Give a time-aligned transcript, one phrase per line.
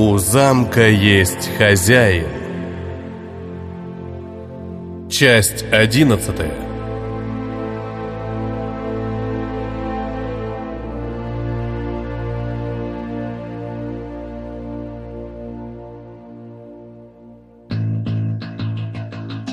[0.00, 2.28] У замка есть хозяин.
[5.10, 6.54] Часть одиннадцатая.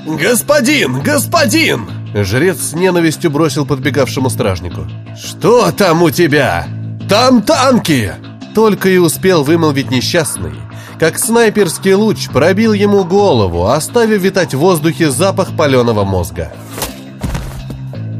[0.06, 1.02] «Господин!
[1.02, 4.82] Господин!» Жрец с ненавистью бросил подбегавшему стражнику.
[5.18, 6.68] «Что там у тебя?
[7.10, 8.14] Там танки!»
[8.56, 10.54] Только и успел вымолвить несчастный,
[10.98, 16.54] как снайперский луч пробил ему голову, оставив витать в воздухе запах паленого мозга.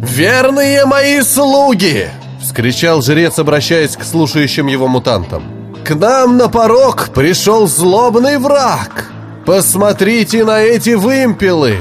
[0.02, 2.10] «Верные мои слуги!»—
[2.42, 5.44] вскричал жрец, обращаясь к слушающим его мутантам.
[5.86, 9.12] «К нам на порог пришел злобный враг!
[9.46, 11.78] Посмотрите на эти вымпелы!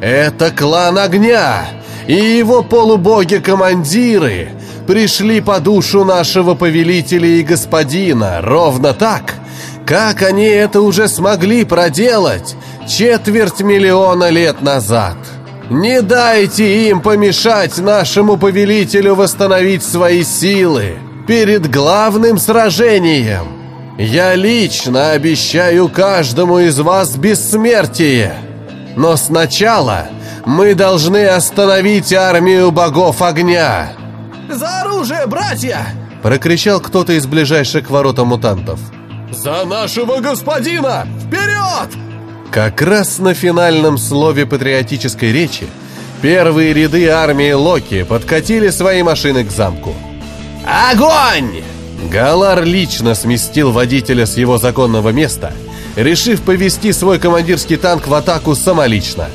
[0.00, 1.68] Это клан огня,
[2.06, 4.52] и его полубоги-командиры
[4.90, 9.34] пришли по душу нашего повелителя и господина ровно так,
[9.86, 12.56] как они это уже смогли проделать
[12.88, 15.16] четверть миллиона лет назад.
[15.70, 20.96] Не дайте им помешать нашему повелителю восстановить свои силы
[21.28, 23.46] перед главным сражением.
[23.96, 28.34] Я лично обещаю каждому из вас бессмертие.
[28.96, 30.08] Но сначала
[30.44, 33.99] мы должны остановить армию богов огня.
[34.50, 35.86] «За оружие, братья!»
[36.22, 38.80] Прокричал кто-то из ближайших к воротам мутантов.
[39.32, 41.06] «За нашего господина!
[41.24, 41.90] Вперед!»
[42.50, 45.66] Как раз на финальном слове патриотической речи
[46.20, 49.94] первые ряды армии Локи подкатили свои машины к замку.
[50.66, 51.62] «Огонь!»
[52.10, 55.52] Галар лично сместил водителя с его законного места,
[55.94, 59.28] решив повести свой командирский танк в атаку самолично.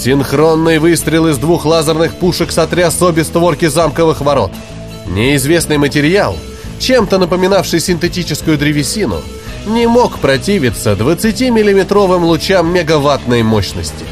[0.00, 4.50] Синхронный выстрел из двух лазерных пушек сотряс обе створки замковых ворот.
[5.06, 6.34] Неизвестный материал,
[6.78, 9.20] чем-то напоминавший синтетическую древесину,
[9.66, 14.06] не мог противиться 20-миллиметровым лучам мегаваттной мощности.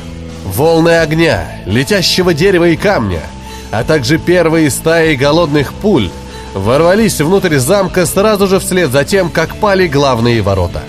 [0.45, 3.23] Волны огня, летящего дерева и камня,
[3.71, 6.11] а также первые стаи голодных пуль
[6.53, 10.83] ворвались внутрь замка сразу же вслед за тем, как пали главные ворота.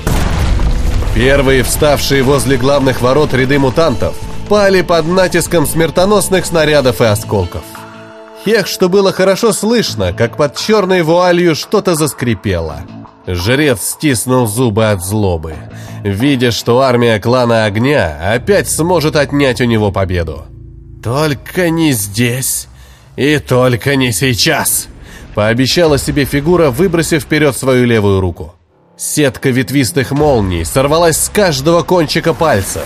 [1.16, 4.14] Первые вставшие возле главных ворот ряды мутантов
[4.50, 7.62] пали под натиском смертоносных снарядов и осколков.
[8.46, 12.82] Эх, что было хорошо слышно, как под черной вуалью что-то заскрипело.
[13.28, 15.56] Жрец стиснул зубы от злобы,
[16.04, 20.46] видя, что армия клана Огня опять сможет отнять у него победу.
[21.04, 22.68] «Только не здесь
[23.16, 24.88] и только не сейчас!»
[25.36, 28.56] Пообещала себе фигура, выбросив вперед свою левую руку.
[28.98, 32.82] Сетка ветвистых молний сорвалась с каждого кончика пальца,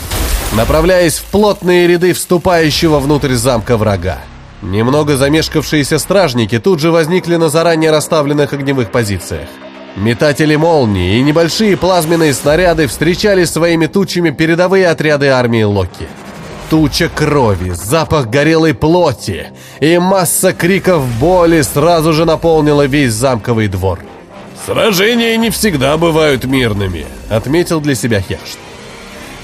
[0.56, 4.20] направляясь в плотные ряды вступающего внутрь замка врага.
[4.62, 9.50] Немного замешкавшиеся стражники тут же возникли на заранее расставленных огневых позициях.
[9.96, 16.08] Метатели молнии и небольшие плазменные снаряды встречали своими тучами передовые отряды армии Локи.
[16.70, 19.48] Туча крови, запах горелой плоти
[19.80, 24.00] и масса криков боли сразу же наполнила весь замковый двор.
[24.66, 28.58] «Сражения не всегда бывают мирными»,— отметил для себя Хершт.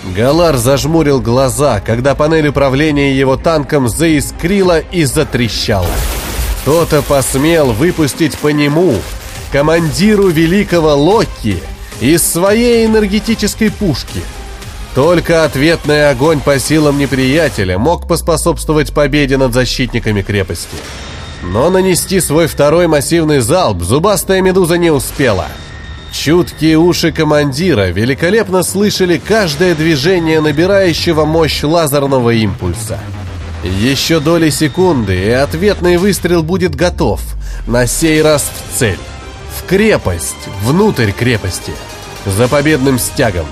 [0.03, 5.87] Галар зажмурил глаза, когда панель управления его танком заискрила и затрещала.
[6.61, 8.95] Кто-то посмел выпустить по нему,
[9.51, 11.61] командиру великого Локи,
[11.99, 14.21] из своей энергетической пушки.
[14.95, 20.77] Только ответный огонь по силам неприятеля мог поспособствовать победе над защитниками крепости.
[21.43, 25.47] Но нанести свой второй массивный залп зубастая медуза не успела.
[26.21, 32.99] Чуткие уши командира великолепно слышали каждое движение набирающего мощь лазерного импульса.
[33.63, 37.21] Еще доли секунды, и ответный выстрел будет готов,
[37.67, 38.99] на сей раз в цель.
[39.57, 41.71] В крепость, внутрь крепости,
[42.25, 43.45] за победным стягом.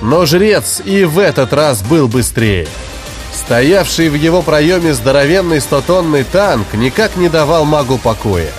[0.00, 2.68] Но жрец и в этот раз был быстрее.
[3.34, 8.52] Стоявший в его проеме здоровенный стотонный танк никак не давал магу покоя.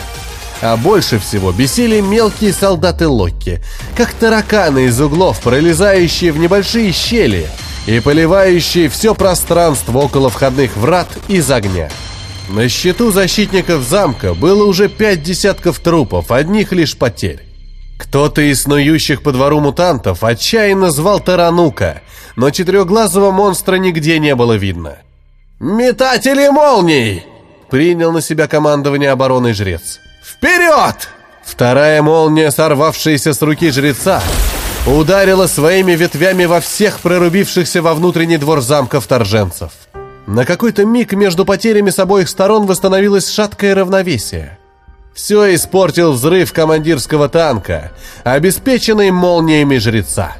[0.62, 3.62] А больше всего бесили мелкие солдаты Локки,
[3.96, 7.48] как тараканы из углов, пролезающие в небольшие щели
[7.86, 11.90] и поливающие все пространство около входных врат из огня.
[12.50, 17.44] На счету защитников замка было уже пять десятков трупов, одних лишь потерь.
[17.98, 22.02] Кто-то из снующих по двору мутантов отчаянно звал Таранука,
[22.36, 24.98] но четырехглазого монстра нигде не было видно.
[25.60, 27.26] «Метатели молний!»—
[27.70, 30.00] принял на себя командование обороны жрец.
[30.28, 31.10] «Вперед!»
[31.42, 34.22] Вторая молния, сорвавшаяся с руки жреца,
[34.86, 39.72] ударила своими ветвями во всех прорубившихся во внутренний двор замка вторженцев.
[40.28, 44.60] На какой-то миг между потерями с обоих сторон восстановилось шаткое равновесие.
[45.16, 47.94] Все испортил взрыв командирского танка,
[48.26, 50.36] обеспеченный молниями жреца.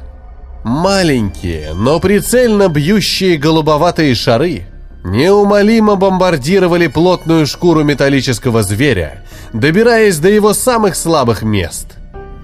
[0.62, 4.66] Маленькие, но прицельно бьющие голубоватые шары
[5.04, 11.96] неумолимо бомбардировали плотную шкуру металлического зверя, добираясь до его самых слабых мест.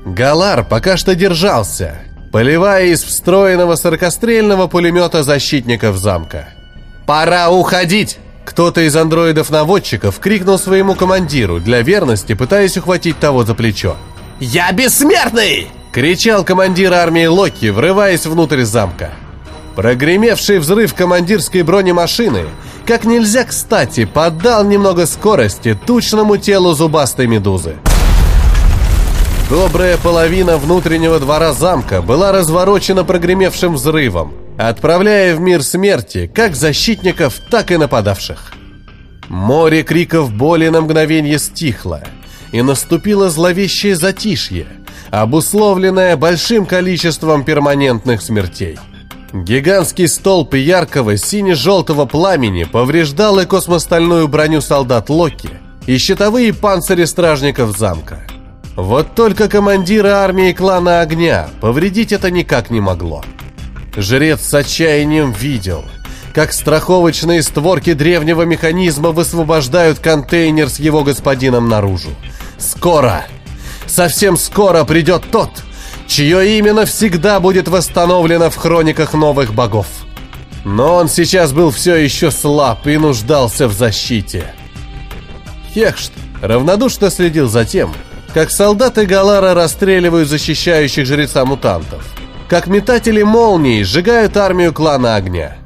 [0.04, 2.00] Галар пока что держался,
[2.32, 6.48] поливая из встроенного сорокострельного пулемета защитников замка.
[7.06, 13.96] «Пора уходить!» Кто-то из андроидов-наводчиков крикнул своему командиру, для верности пытаясь ухватить того за плечо.
[14.38, 19.12] «Я бессмертный!»— кричал командир армии Локи, врываясь внутрь замка.
[19.76, 22.44] Прогремевший взрыв командирской бронемашины
[22.86, 27.76] как нельзя кстати поддал немного скорости тучному телу зубастой медузы.
[29.50, 37.40] Добрая половина внутреннего двора замка была разворочена прогремевшим взрывом, отправляя в мир смерти как защитников,
[37.50, 38.52] так и нападавших.
[39.28, 42.02] Море криков боли на мгновение стихло,
[42.52, 44.66] и наступило зловещее затишье,
[45.10, 48.78] обусловленное большим количеством перманентных смертей.
[49.34, 55.50] Гигантский столб яркого сине-желтого пламени повреждал и космостальную броню солдат Локи,
[55.88, 58.24] и щитовые панцири стражников замка.
[58.76, 63.24] Вот только командира армии клана Огня повредить это никак не могло.
[63.96, 65.84] Жрец с отчаянием видел,
[66.32, 72.10] как страховочные створки древнего механизма высвобождают контейнер с его господином наружу.
[72.56, 73.26] Скоро,
[73.86, 75.50] совсем скоро придет тот,
[76.06, 79.86] чье имя навсегда будет восстановлено в хрониках новых богов.
[80.64, 84.52] Но он сейчас был все еще слаб и нуждался в защите.
[85.74, 87.92] Хехшт равнодушно следил за тем,
[88.32, 92.04] как солдаты Галара расстреливают защищающих жреца мутантов
[92.48, 95.56] как метатели молний сжигают армию клана огня.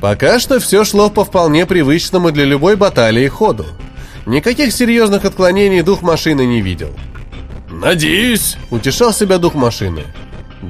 [0.00, 3.66] Пока что все шло по вполне привычному для любой баталии ходу.
[4.26, 6.94] Никаких серьезных отклонений дух машины не видел.
[7.80, 10.02] «Надеюсь»,— утешал себя дух машины.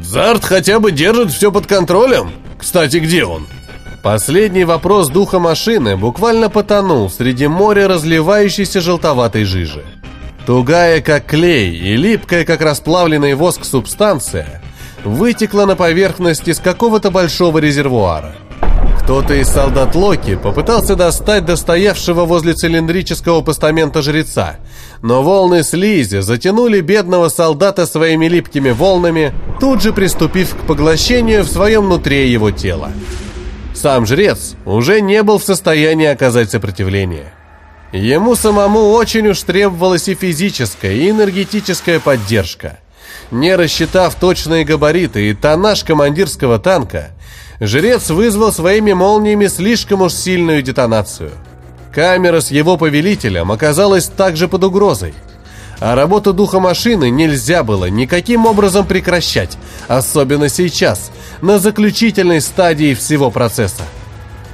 [0.01, 2.31] «Зарт хотя бы держит все под контролем?
[2.57, 3.49] Кстати, где он?»
[4.03, 9.85] Последний вопрос духа машины буквально потонул среди моря разливающейся желтоватой жижи.
[10.47, 14.63] Тугая, как клей, и липкая, как расплавленный воск субстанция
[15.05, 18.37] вытекла на поверхность из какого-то большого резервуара.
[19.03, 24.59] Кто-то из солдат Локи попытался достать достоявшего возле цилиндрического постамента жреца,
[25.03, 31.49] но волны слизи затянули бедного солдата своими липкими волнами, тут же приступив к поглощению в
[31.49, 32.93] своем нутре его тела.
[33.75, 37.33] Сам жрец уже не был в состоянии оказать сопротивление.
[37.93, 42.79] Ему самому очень уж требовалась и физическая, и энергетическая поддержка–
[43.31, 47.11] не рассчитав точные габариты и тоннаж командирского танка,
[47.61, 51.31] жрец вызвал своими молниями слишком уж сильную детонацию.
[51.93, 55.15] Камера с его повелителем оказалась также под угрозой.
[55.81, 59.57] А работу духа машины нельзя было никаким образом прекращать,
[59.89, 61.11] особенно сейчас,
[61.41, 63.83] на заключительной стадии всего процесса.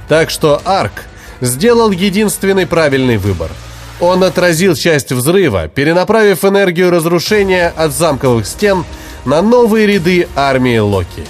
[0.07, 1.03] Так что Арк
[1.41, 3.51] сделал единственный правильный выбор–
[3.99, 8.85] он отразил часть взрыва, перенаправив энергию разрушения от замковых стен
[9.25, 11.25] на новые ряды армии Локи.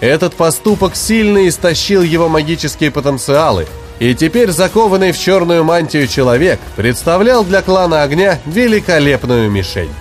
[0.00, 3.66] Этот поступок сильно истощил его магические потенциалы,
[3.98, 9.92] и теперь закованный в черную мантию человек представлял для клана огня великолепную мишень.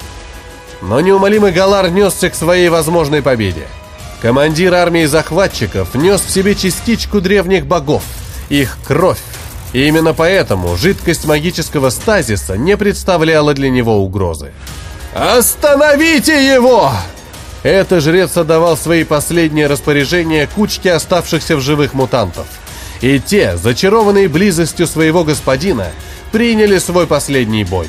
[0.82, 3.68] Но неумолимый Галар несся к своей возможной победе.
[4.22, 8.04] Командир армии захватчиков нес в себе частичку древних богов,
[8.50, 9.22] их кровь,
[9.74, 14.52] и именно поэтому жидкость магического стазиса не представляла для него угрозы.
[15.14, 16.92] «Остановите его!»
[17.64, 22.46] Это жрец отдавал свои последние распоряжения кучке оставшихся в живых мутантов.
[23.06, 25.90] И те, зачарованные близостью своего господина,
[26.32, 27.88] приняли свой последний бой.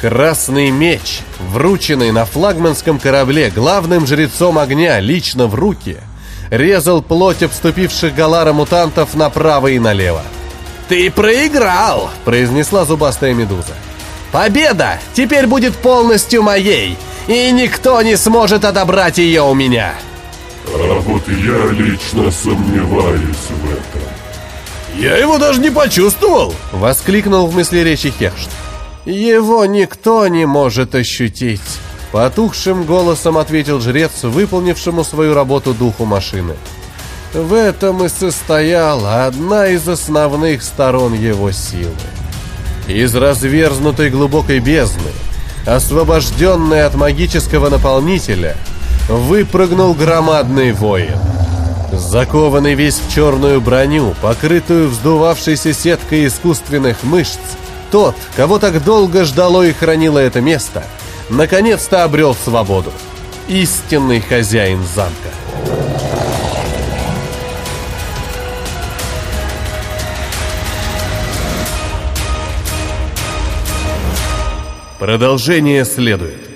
[0.00, 5.96] Красный меч, врученный на флагманском корабле главным жрецом огня лично в руки,
[6.50, 10.22] резал плоть обступивших Галара мутантов направо и налево.
[10.88, 13.74] «Ты проиграл!»– произнесла зубастая медуза.
[14.30, 19.94] «Победа теперь будет полностью моей, и никто не сможет отобрать ее у меня!»
[20.64, 24.27] А вот я лично сомневаюсь в этом.
[24.96, 28.50] «Я его даже не почувствовал!»— воскликнул в мысли речи Хершт.
[29.04, 31.60] «Его никто не может ощутить!»
[32.12, 36.54] Потухшим голосом ответил жрец, выполнившему свою работу духу машины.
[37.34, 41.92] В этом и состояла одна из основных сторон его силы.
[42.86, 45.10] Из разверзнутой глубокой бездны,
[45.66, 48.56] освобожденный от магического наполнителя,
[49.08, 51.18] выпрыгнул громадный воин.
[51.92, 57.38] Закованный весь в черную броню, покрытую вздувавшейся сеткой искусственных мышц,
[57.90, 60.84] Тот, кого так долго ждало и хранило это место,
[61.30, 62.92] наконец-то обрел свободу.
[63.48, 65.30] Истинный хозяин замка.
[74.98, 76.47] Продолжение следует.